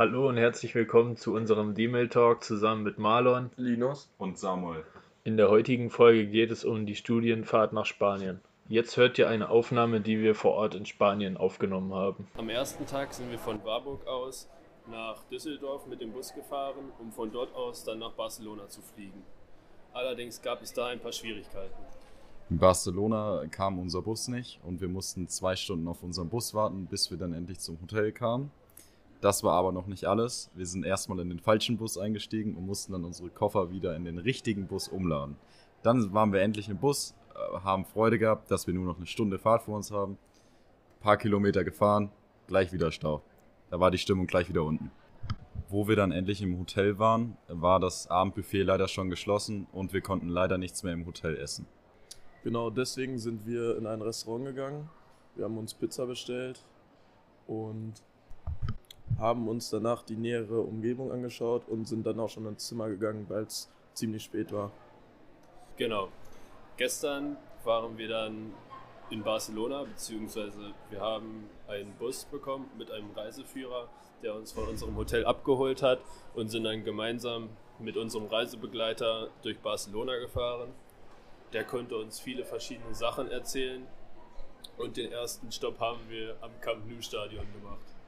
Hallo 0.00 0.30
und 0.30 0.38
herzlich 0.38 0.74
willkommen 0.74 1.18
zu 1.18 1.34
unserem 1.34 1.74
D-Mail 1.74 2.08
Talk 2.08 2.42
zusammen 2.42 2.84
mit 2.84 2.98
Marlon 2.98 3.50
Linus 3.56 4.10
und 4.16 4.38
Samuel. 4.38 4.82
In 5.24 5.36
der 5.36 5.50
heutigen 5.50 5.90
Folge 5.90 6.26
geht 6.26 6.50
es 6.50 6.64
um 6.64 6.86
die 6.86 6.94
Studienfahrt 6.94 7.74
nach 7.74 7.84
Spanien. 7.84 8.40
Jetzt 8.66 8.96
hört 8.96 9.18
ihr 9.18 9.28
eine 9.28 9.50
Aufnahme, 9.50 10.00
die 10.00 10.22
wir 10.22 10.34
vor 10.34 10.52
Ort 10.52 10.74
in 10.74 10.86
Spanien 10.86 11.36
aufgenommen 11.36 11.92
haben. 11.92 12.26
Am 12.38 12.48
ersten 12.48 12.86
Tag 12.86 13.12
sind 13.12 13.30
wir 13.30 13.38
von 13.38 13.62
Warburg 13.62 14.06
aus 14.06 14.48
nach 14.90 15.22
Düsseldorf 15.24 15.86
mit 15.86 16.00
dem 16.00 16.12
Bus 16.12 16.32
gefahren, 16.32 16.92
um 16.98 17.12
von 17.12 17.30
dort 17.30 17.54
aus 17.54 17.84
dann 17.84 17.98
nach 17.98 18.12
Barcelona 18.12 18.68
zu 18.68 18.80
fliegen. 18.80 19.22
Allerdings 19.92 20.40
gab 20.40 20.62
es 20.62 20.72
da 20.72 20.86
ein 20.86 21.00
paar 21.00 21.12
Schwierigkeiten. 21.12 21.76
In 22.48 22.56
Barcelona 22.56 23.44
kam 23.50 23.78
unser 23.78 24.00
Bus 24.00 24.28
nicht 24.28 24.60
und 24.64 24.80
wir 24.80 24.88
mussten 24.88 25.28
zwei 25.28 25.56
Stunden 25.56 25.86
auf 25.88 26.02
unseren 26.02 26.30
Bus 26.30 26.54
warten, 26.54 26.86
bis 26.86 27.10
wir 27.10 27.18
dann 27.18 27.34
endlich 27.34 27.58
zum 27.58 27.78
Hotel 27.82 28.12
kamen. 28.12 28.50
Das 29.20 29.44
war 29.44 29.52
aber 29.52 29.70
noch 29.70 29.86
nicht 29.86 30.06
alles. 30.06 30.50
Wir 30.54 30.66
sind 30.66 30.84
erstmal 30.84 31.20
in 31.20 31.28
den 31.28 31.40
falschen 31.40 31.76
Bus 31.76 31.98
eingestiegen 31.98 32.56
und 32.56 32.66
mussten 32.66 32.92
dann 32.92 33.04
unsere 33.04 33.28
Koffer 33.28 33.70
wieder 33.70 33.94
in 33.94 34.04
den 34.04 34.18
richtigen 34.18 34.66
Bus 34.66 34.88
umladen. 34.88 35.36
Dann 35.82 36.14
waren 36.14 36.32
wir 36.32 36.40
endlich 36.40 36.68
im 36.68 36.78
Bus, 36.78 37.14
äh, 37.34 37.60
haben 37.60 37.84
Freude 37.84 38.18
gehabt, 38.18 38.50
dass 38.50 38.66
wir 38.66 38.72
nur 38.72 38.86
noch 38.86 38.96
eine 38.96 39.06
Stunde 39.06 39.38
Fahrt 39.38 39.62
vor 39.62 39.76
uns 39.76 39.90
haben. 39.90 40.12
Ein 40.12 41.02
paar 41.02 41.16
Kilometer 41.18 41.64
gefahren, 41.64 42.10
gleich 42.46 42.72
wieder 42.72 42.92
Stau. 42.92 43.22
Da 43.70 43.78
war 43.78 43.90
die 43.90 43.98
Stimmung 43.98 44.26
gleich 44.26 44.48
wieder 44.48 44.64
unten. 44.64 44.90
Wo 45.68 45.86
wir 45.86 45.96
dann 45.96 46.12
endlich 46.12 46.40
im 46.42 46.58
Hotel 46.58 46.98
waren, 46.98 47.36
war 47.46 47.78
das 47.78 48.10
Abendbuffet 48.10 48.62
leider 48.62 48.88
schon 48.88 49.10
geschlossen 49.10 49.66
und 49.70 49.92
wir 49.92 50.00
konnten 50.00 50.28
leider 50.28 50.58
nichts 50.58 50.82
mehr 50.82 50.94
im 50.94 51.06
Hotel 51.06 51.36
essen. 51.36 51.66
Genau 52.42 52.70
deswegen 52.70 53.18
sind 53.18 53.46
wir 53.46 53.76
in 53.76 53.86
ein 53.86 54.00
Restaurant 54.00 54.46
gegangen. 54.46 54.88
Wir 55.36 55.44
haben 55.44 55.58
uns 55.58 55.74
Pizza 55.74 56.06
bestellt 56.06 56.64
und 57.46 58.02
haben 59.18 59.48
uns 59.48 59.70
danach 59.70 60.02
die 60.02 60.16
nähere 60.16 60.60
Umgebung 60.60 61.12
angeschaut 61.12 61.68
und 61.68 61.86
sind 61.86 62.06
dann 62.06 62.18
auch 62.20 62.28
schon 62.28 62.46
ins 62.46 62.66
Zimmer 62.66 62.88
gegangen, 62.88 63.26
weil 63.28 63.44
es 63.44 63.70
ziemlich 63.94 64.24
spät 64.24 64.52
war. 64.52 64.70
Genau. 65.76 66.08
Gestern 66.76 67.36
waren 67.64 67.98
wir 67.98 68.08
dann 68.08 68.52
in 69.10 69.22
Barcelona, 69.22 69.84
beziehungsweise 69.84 70.72
wir 70.88 71.00
haben 71.00 71.48
einen 71.68 71.92
Bus 71.98 72.24
bekommen 72.24 72.70
mit 72.78 72.90
einem 72.90 73.10
Reiseführer, 73.10 73.88
der 74.22 74.34
uns 74.34 74.52
von 74.52 74.68
unserem 74.68 74.96
Hotel 74.96 75.24
abgeholt 75.24 75.82
hat 75.82 76.00
und 76.34 76.48
sind 76.48 76.64
dann 76.64 76.84
gemeinsam 76.84 77.50
mit 77.78 77.96
unserem 77.96 78.26
Reisebegleiter 78.26 79.28
durch 79.42 79.58
Barcelona 79.58 80.16
gefahren. 80.18 80.70
Der 81.52 81.64
konnte 81.64 81.96
uns 81.96 82.20
viele 82.20 82.44
verschiedene 82.44 82.94
Sachen 82.94 83.30
erzählen 83.30 83.86
und 84.78 84.96
den 84.96 85.10
ersten 85.10 85.50
Stopp 85.50 85.80
haben 85.80 86.00
wir 86.08 86.36
am 86.40 86.50
Camp 86.60 86.88
Nou 86.88 87.02
Stadion 87.02 87.46
gemacht. 87.52 87.99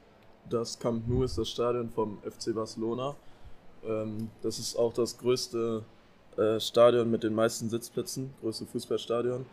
Das 0.49 0.77
Camp 0.77 1.07
Nou 1.07 1.23
ist 1.23 1.37
das 1.37 1.49
Stadion 1.49 1.89
vom 1.89 2.19
FC 2.21 2.53
Barcelona. 2.53 3.15
Ähm, 3.83 4.29
das 4.41 4.59
ist 4.59 4.75
auch 4.75 4.93
das 4.93 5.17
größte 5.17 5.83
äh, 6.37 6.59
Stadion 6.59 7.09
mit 7.09 7.23
den 7.23 7.33
meisten 7.33 7.69
Sitzplätzen, 7.69 8.33
größte 8.41 8.65
Fußballstadion. 8.65 9.45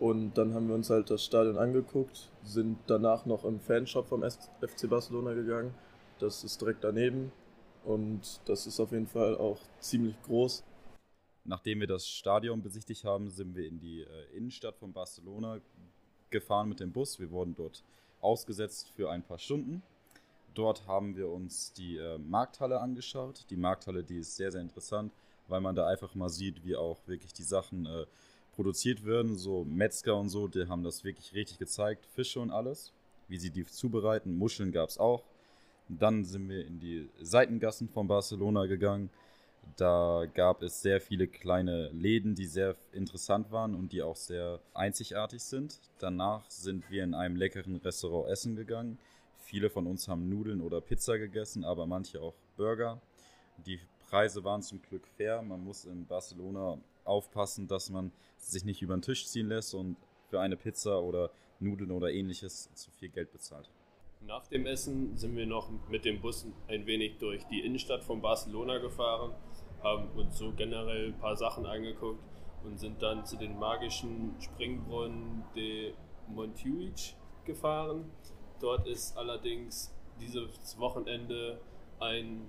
Und 0.00 0.34
dann 0.34 0.54
haben 0.54 0.68
wir 0.68 0.74
uns 0.74 0.90
halt 0.90 1.10
das 1.10 1.24
Stadion 1.24 1.56
angeguckt, 1.56 2.30
sind 2.42 2.78
danach 2.86 3.26
noch 3.26 3.44
im 3.44 3.60
Fanshop 3.60 4.08
vom 4.08 4.22
FC 4.22 4.88
Barcelona 4.88 5.34
gegangen. 5.34 5.72
Das 6.18 6.44
ist 6.44 6.60
direkt 6.60 6.82
daneben 6.82 7.32
und 7.84 8.40
das 8.46 8.66
ist 8.66 8.80
auf 8.80 8.92
jeden 8.92 9.06
Fall 9.06 9.36
auch 9.36 9.58
ziemlich 9.80 10.20
groß. 10.22 10.64
Nachdem 11.44 11.80
wir 11.80 11.86
das 11.86 12.08
Stadion 12.08 12.62
besichtigt 12.62 13.04
haben, 13.04 13.30
sind 13.30 13.54
wir 13.54 13.66
in 13.66 13.78
die 13.78 14.00
äh, 14.00 14.36
Innenstadt 14.36 14.76
von 14.76 14.92
Barcelona 14.92 15.60
gefahren 16.30 16.68
mit 16.68 16.80
dem 16.80 16.90
Bus. 16.90 17.20
Wir 17.20 17.30
wurden 17.30 17.54
dort 17.54 17.84
ausgesetzt 18.20 18.90
für 18.96 19.10
ein 19.10 19.22
paar 19.22 19.38
Stunden. 19.38 19.82
Dort 20.54 20.86
haben 20.86 21.16
wir 21.16 21.28
uns 21.28 21.72
die 21.72 21.96
äh, 21.96 22.18
Markthalle 22.18 22.80
angeschaut. 22.80 23.44
Die 23.50 23.56
Markthalle, 23.56 24.04
die 24.04 24.18
ist 24.18 24.36
sehr, 24.36 24.52
sehr 24.52 24.60
interessant, 24.60 25.12
weil 25.48 25.60
man 25.60 25.74
da 25.74 25.86
einfach 25.86 26.14
mal 26.14 26.28
sieht, 26.28 26.64
wie 26.64 26.76
auch 26.76 26.98
wirklich 27.06 27.32
die 27.32 27.42
Sachen 27.42 27.86
äh, 27.86 28.06
produziert 28.54 29.04
werden. 29.04 29.36
So 29.36 29.64
Metzger 29.64 30.16
und 30.16 30.28
so, 30.28 30.46
die 30.46 30.68
haben 30.68 30.84
das 30.84 31.02
wirklich 31.04 31.34
richtig 31.34 31.58
gezeigt. 31.58 32.06
Fische 32.14 32.40
und 32.40 32.50
alles, 32.50 32.92
wie 33.28 33.38
sie 33.38 33.50
die 33.50 33.66
zubereiten. 33.66 34.36
Muscheln 34.36 34.70
gab 34.70 34.88
es 34.88 34.98
auch. 34.98 35.24
Dann 35.88 36.24
sind 36.24 36.48
wir 36.48 36.66
in 36.66 36.78
die 36.78 37.08
Seitengassen 37.20 37.88
von 37.88 38.06
Barcelona 38.06 38.66
gegangen. 38.66 39.10
Da 39.76 40.26
gab 40.34 40.62
es 40.62 40.82
sehr 40.82 41.00
viele 41.00 41.26
kleine 41.26 41.88
Läden, 41.88 42.34
die 42.34 42.46
sehr 42.46 42.76
interessant 42.92 43.50
waren 43.50 43.74
und 43.74 43.92
die 43.92 44.02
auch 44.02 44.16
sehr 44.16 44.60
einzigartig 44.72 45.42
sind. 45.42 45.80
Danach 45.98 46.48
sind 46.50 46.90
wir 46.90 47.02
in 47.02 47.14
einem 47.14 47.36
leckeren 47.36 47.76
Restaurant 47.76 48.28
essen 48.28 48.56
gegangen. 48.56 48.98
Viele 49.44 49.68
von 49.68 49.86
uns 49.86 50.08
haben 50.08 50.30
Nudeln 50.30 50.62
oder 50.62 50.80
Pizza 50.80 51.18
gegessen, 51.18 51.64
aber 51.64 51.86
manche 51.86 52.20
auch 52.20 52.34
Burger. 52.56 53.00
Die 53.66 53.78
Preise 54.08 54.42
waren 54.42 54.62
zum 54.62 54.80
Glück 54.80 55.06
fair. 55.06 55.42
Man 55.42 55.62
muss 55.62 55.84
in 55.84 56.06
Barcelona 56.06 56.78
aufpassen, 57.04 57.68
dass 57.68 57.90
man 57.90 58.10
sich 58.38 58.64
nicht 58.64 58.80
über 58.80 58.96
den 58.96 59.02
Tisch 59.02 59.26
ziehen 59.26 59.48
lässt 59.48 59.74
und 59.74 59.96
für 60.30 60.40
eine 60.40 60.56
Pizza 60.56 61.02
oder 61.02 61.30
Nudeln 61.60 61.90
oder 61.90 62.10
ähnliches 62.10 62.72
zu 62.74 62.90
viel 62.90 63.10
Geld 63.10 63.32
bezahlt. 63.32 63.70
Nach 64.22 64.46
dem 64.46 64.64
Essen 64.64 65.14
sind 65.18 65.36
wir 65.36 65.46
noch 65.46 65.68
mit 65.90 66.06
dem 66.06 66.22
Bus 66.22 66.46
ein 66.66 66.86
wenig 66.86 67.18
durch 67.18 67.44
die 67.44 67.60
Innenstadt 67.60 68.02
von 68.02 68.22
Barcelona 68.22 68.78
gefahren, 68.78 69.34
haben 69.82 70.08
uns 70.16 70.38
so 70.38 70.52
generell 70.52 71.08
ein 71.08 71.18
paar 71.18 71.36
Sachen 71.36 71.66
angeguckt 71.66 72.24
und 72.64 72.78
sind 72.78 73.02
dann 73.02 73.26
zu 73.26 73.36
den 73.36 73.58
magischen 73.58 74.34
Springbrunnen 74.40 75.44
de 75.54 75.92
Montjuic 76.28 77.14
gefahren. 77.44 78.10
Dort 78.64 78.86
ist 78.86 79.14
allerdings 79.18 79.94
dieses 80.18 80.78
Wochenende 80.78 81.60
ein 82.00 82.48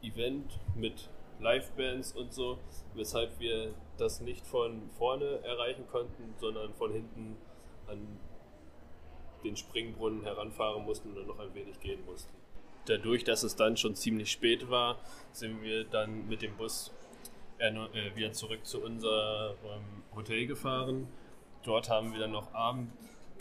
Event 0.00 0.60
mit 0.76 1.10
Livebands 1.40 2.12
und 2.12 2.32
so, 2.32 2.60
weshalb 2.94 3.40
wir 3.40 3.74
das 3.98 4.20
nicht 4.20 4.46
von 4.46 4.88
vorne 4.96 5.40
erreichen 5.42 5.88
konnten, 5.88 6.36
sondern 6.38 6.72
von 6.74 6.92
hinten 6.92 7.36
an 7.88 7.98
den 9.42 9.56
Springbrunnen 9.56 10.22
heranfahren 10.22 10.84
mussten 10.84 11.18
und 11.18 11.26
noch 11.26 11.40
ein 11.40 11.52
wenig 11.52 11.80
gehen 11.80 12.04
mussten. 12.06 12.32
Dadurch, 12.84 13.24
dass 13.24 13.42
es 13.42 13.56
dann 13.56 13.76
schon 13.76 13.96
ziemlich 13.96 14.30
spät 14.30 14.70
war, 14.70 15.00
sind 15.32 15.62
wir 15.62 15.82
dann 15.82 16.28
mit 16.28 16.42
dem 16.42 16.56
Bus 16.56 16.92
äh, 17.58 17.74
wieder 18.14 18.30
zurück 18.30 18.64
zu 18.64 18.84
unserem 18.84 19.56
Hotel 20.14 20.46
gefahren. 20.46 21.08
Dort 21.64 21.88
haben 21.90 22.12
wir 22.12 22.20
dann 22.20 22.30
noch 22.30 22.54
Abend 22.54 22.92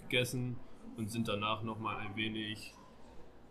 gegessen 0.09 0.59
und 0.97 1.11
sind 1.11 1.27
danach 1.27 1.63
noch 1.63 1.79
mal 1.79 1.97
ein 1.97 2.15
wenig 2.15 2.73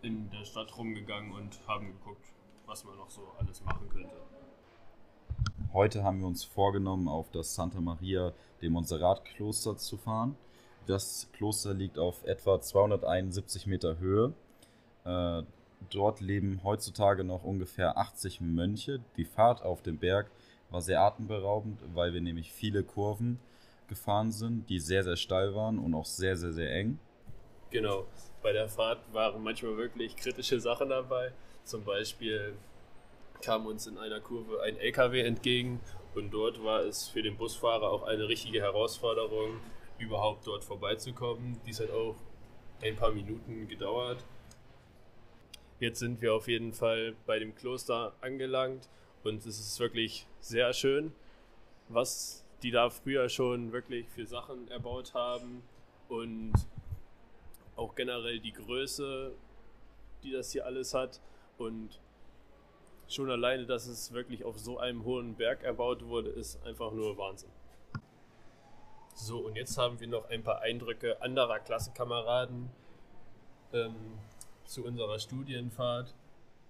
in 0.01 0.29
der 0.29 0.45
Stadt 0.45 0.77
rumgegangen 0.77 1.31
und 1.31 1.59
haben 1.67 1.87
geguckt, 1.87 2.25
was 2.65 2.83
man 2.83 2.95
noch 2.97 3.09
so 3.09 3.21
alles 3.39 3.63
machen 3.63 3.89
könnte. 3.89 4.15
Heute 5.73 6.03
haben 6.03 6.19
wir 6.19 6.27
uns 6.27 6.43
vorgenommen, 6.43 7.07
auf 7.07 7.31
das 7.31 7.55
Santa 7.55 7.81
Maria 7.81 8.33
de 8.61 8.69
Montserrat 8.69 9.25
Kloster 9.25 9.77
zu 9.77 9.97
fahren. 9.97 10.35
Das 10.87 11.29
Kloster 11.33 11.73
liegt 11.73 11.97
auf 11.97 12.23
etwa 12.23 12.61
271 12.61 13.67
Meter 13.67 13.97
Höhe. 13.97 14.33
Äh, 15.03 15.43
dort 15.89 16.21
leben 16.21 16.61
heutzutage 16.63 17.23
noch 17.23 17.43
ungefähr 17.43 17.97
80 17.97 18.41
Mönche. 18.41 19.01
Die 19.17 19.25
Fahrt 19.25 19.63
auf 19.63 19.81
dem 19.81 19.97
Berg 19.97 20.31
war 20.69 20.81
sehr 20.81 21.01
atemberaubend, 21.01 21.79
weil 21.93 22.13
wir 22.13 22.21
nämlich 22.21 22.51
viele 22.51 22.83
Kurven 22.83 23.39
gefahren 23.87 24.31
sind, 24.31 24.69
die 24.69 24.79
sehr, 24.79 25.03
sehr 25.03 25.15
steil 25.15 25.55
waren 25.55 25.79
und 25.79 25.93
auch 25.93 26.05
sehr, 26.05 26.37
sehr, 26.37 26.53
sehr 26.53 26.71
eng. 26.73 26.99
Genau, 27.75 28.05
bei 28.41 28.53
der 28.53 28.69
Fahrt 28.69 28.99
waren 29.11 29.43
manchmal 29.43 29.75
wirklich 29.75 30.15
kritische 30.15 30.61
Sachen 30.61 30.87
dabei. 30.87 31.33
Zum 31.65 31.83
Beispiel 31.83 32.55
kam 33.41 33.65
uns 33.65 33.85
in 33.85 33.97
einer 33.97 34.21
Kurve 34.21 34.61
ein 34.61 34.77
LKW 34.77 35.19
entgegen 35.19 35.81
und 36.13 36.31
dort 36.31 36.63
war 36.63 36.83
es 36.83 37.09
für 37.09 37.21
den 37.21 37.35
Busfahrer 37.35 37.91
auch 37.91 38.03
eine 38.03 38.29
richtige 38.29 38.61
Herausforderung, 38.61 39.59
überhaupt 39.97 40.47
dort 40.47 40.63
vorbeizukommen. 40.63 41.59
Dies 41.65 41.81
hat 41.81 41.91
auch 41.91 42.15
ein 42.81 42.95
paar 42.95 43.11
Minuten 43.11 43.67
gedauert. 43.67 44.23
Jetzt 45.81 45.99
sind 45.99 46.21
wir 46.21 46.33
auf 46.33 46.47
jeden 46.47 46.71
Fall 46.71 47.13
bei 47.25 47.39
dem 47.39 47.55
Kloster 47.55 48.13
angelangt 48.21 48.87
und 49.25 49.45
es 49.45 49.59
ist 49.59 49.77
wirklich 49.81 50.27
sehr 50.39 50.71
schön, 50.71 51.11
was 51.89 52.45
die 52.63 52.71
da 52.71 52.89
früher 52.89 53.27
schon 53.27 53.73
wirklich 53.73 54.07
für 54.07 54.25
Sachen 54.25 54.69
erbaut 54.69 55.13
haben 55.13 55.61
und 56.07 56.53
auch 57.75 57.95
generell 57.95 58.39
die 58.39 58.53
Größe, 58.53 59.33
die 60.23 60.31
das 60.31 60.51
hier 60.51 60.65
alles 60.65 60.93
hat 60.93 61.21
und 61.57 61.99
schon 63.07 63.29
alleine, 63.29 63.65
dass 63.65 63.87
es 63.87 64.11
wirklich 64.13 64.43
auf 64.43 64.57
so 64.57 64.79
einem 64.79 65.03
hohen 65.03 65.35
Berg 65.35 65.63
erbaut 65.63 66.05
wurde, 66.05 66.29
ist 66.29 66.63
einfach 66.65 66.91
nur 66.91 67.17
Wahnsinn. 67.17 67.51
So, 69.13 69.39
und 69.39 69.55
jetzt 69.55 69.77
haben 69.77 69.99
wir 69.99 70.07
noch 70.07 70.29
ein 70.29 70.43
paar 70.43 70.61
Eindrücke 70.61 71.21
anderer 71.21 71.59
Klassenkameraden 71.59 72.69
ähm, 73.73 73.95
zu 74.65 74.83
unserer 74.83 75.19
Studienfahrt 75.19 76.13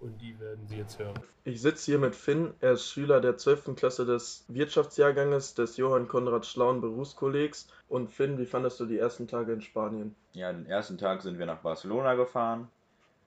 und 0.00 0.20
die 0.20 0.38
werden 0.40 0.66
Sie 0.66 0.76
jetzt 0.76 0.98
hören. 0.98 1.14
Ich 1.44 1.60
sitze 1.60 1.86
hier 1.86 1.98
mit 1.98 2.14
Finn, 2.14 2.54
er 2.60 2.72
ist 2.72 2.88
Schüler 2.88 3.20
der 3.20 3.36
12. 3.36 3.76
Klasse 3.76 4.04
des 4.04 4.44
Wirtschaftsjahrganges 4.48 5.54
des 5.54 5.76
Johann 5.76 6.08
Konrad 6.08 6.46
Schlauen 6.46 6.80
Berufskollegs. 6.80 7.68
Und 7.88 8.10
Finn, 8.10 8.38
wie 8.38 8.46
fandest 8.46 8.80
du 8.80 8.86
die 8.86 8.98
ersten 8.98 9.28
Tage 9.28 9.52
in 9.52 9.60
Spanien? 9.60 10.14
Ja, 10.32 10.52
den 10.52 10.66
ersten 10.66 10.98
Tag 10.98 11.22
sind 11.22 11.38
wir 11.38 11.46
nach 11.46 11.60
Barcelona 11.60 12.14
gefahren. 12.14 12.68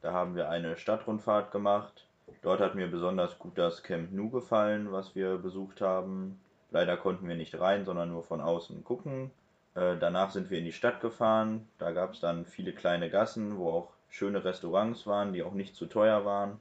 Da 0.02 0.14
haben 0.14 0.36
wir 0.36 0.50
eine 0.50 0.78
Stadtrundfahrt 0.78 1.52
gemacht. 1.52 2.06
Dort 2.42 2.60
hat 2.62 2.76
mir 2.76 2.88
besonders 2.88 3.38
gut 3.40 3.58
das 3.58 3.84
Camp 3.84 4.12
Nou 4.12 4.30
gefallen, 4.30 4.92
was 4.92 5.16
wir 5.16 5.38
besucht 5.38 5.82
haben. 5.82 6.40
Leider 6.72 6.98
konnten 6.98 7.28
wir 7.28 7.36
nicht 7.36 7.60
rein, 7.60 7.86
sondern 7.86 8.10
nur 8.10 8.24
von 8.24 8.42
außen 8.42 8.84
gucken. 8.84 9.32
Äh, 9.76 9.98
danach 9.98 10.32
sind 10.32 10.50
wir 10.50 10.60
in 10.60 10.66
die 10.66 10.72
Stadt 10.72 11.02
gefahren. 11.02 11.68
Da 11.80 11.92
gab 11.92 12.14
es 12.14 12.20
dann 12.20 12.46
viele 12.46 12.74
kleine 12.74 13.10
Gassen, 13.10 13.58
wo 13.58 13.72
auch 13.72 13.94
schöne 14.10 14.44
Restaurants 14.44 15.08
waren, 15.08 15.34
die 15.34 15.44
auch 15.44 15.54
nicht 15.54 15.76
zu 15.76 15.86
teuer 15.86 16.26
waren. 16.26 16.60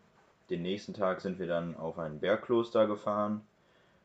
Den 0.51 0.63
nächsten 0.63 0.95
Tag 0.95 1.21
sind 1.21 1.39
wir 1.39 1.47
dann 1.47 1.77
auf 1.77 1.99
ein 1.99 2.21
Bergkloster 2.21 2.87
gefahren. 2.87 3.43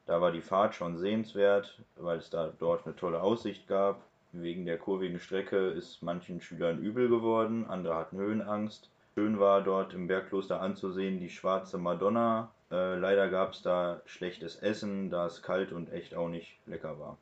Da 0.06 0.20
war 0.20 0.32
die 0.32 0.42
Fahrt 0.42 0.76
schon 0.76 0.98
sehenswert, 0.98 1.80
weil 1.96 2.18
es 2.18 2.30
da 2.30 2.52
dort 2.60 2.86
eine 2.86 2.96
tolle 2.96 3.22
Aussicht 3.22 3.68
gab. 3.68 4.02
Wegen 4.34 4.66
der 4.66 4.78
kurvigen 4.78 5.20
Strecke 5.20 5.68
ist 5.70 6.02
manchen 6.02 6.42
Schülern 6.42 6.80
übel 6.80 7.08
geworden, 7.08 7.66
andere 7.70 7.96
hatten 7.96 8.18
Höhenangst. 8.18 8.90
Schön 9.16 9.40
war 9.40 9.62
dort 9.62 9.94
im 9.94 10.08
Bergkloster 10.08 10.60
anzusehen 10.60 11.20
die 11.20 11.30
schwarze 11.30 11.78
Madonna. 11.78 12.52
Äh, 12.72 12.98
leider 12.98 13.30
gab 13.30 13.54
es 13.54 13.62
da 13.62 14.02
schlechtes 14.06 14.56
Essen, 14.56 15.12
da 15.12 15.28
es 15.28 15.44
kalt 15.44 15.72
und 15.72 15.94
echt 15.94 16.16
auch 16.16 16.30
nicht 16.30 16.58
lecker 16.66 17.00
war. 17.00 17.18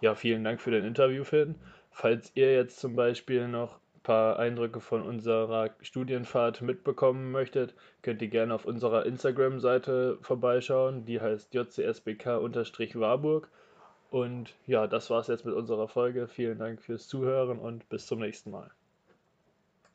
Ja, 0.00 0.14
vielen 0.14 0.44
Dank 0.44 0.60
für 0.60 0.70
dein 0.70 0.84
Interview, 0.84 1.24
Finn. 1.24 1.56
Falls 1.90 2.30
ihr 2.36 2.54
jetzt 2.54 2.78
zum 2.78 2.94
Beispiel 2.94 3.48
noch 3.48 3.80
paar 4.02 4.38
Eindrücke 4.38 4.80
von 4.80 5.02
unserer 5.02 5.70
Studienfahrt 5.80 6.62
mitbekommen 6.62 7.30
möchtet, 7.30 7.74
könnt 8.02 8.22
ihr 8.22 8.28
gerne 8.28 8.54
auf 8.54 8.64
unserer 8.64 9.06
Instagram-Seite 9.06 10.18
vorbeischauen. 10.22 11.04
Die 11.04 11.20
heißt 11.20 11.54
jcsbk-warburg. 11.54 13.48
Und 14.10 14.54
ja, 14.66 14.86
das 14.86 15.10
war's 15.10 15.26
jetzt 15.28 15.44
mit 15.44 15.54
unserer 15.54 15.88
Folge. 15.88 16.28
Vielen 16.28 16.58
Dank 16.58 16.80
fürs 16.80 17.08
Zuhören 17.08 17.58
und 17.58 17.88
bis 17.88 18.06
zum 18.06 18.20
nächsten 18.20 18.50
Mal. 18.50 18.70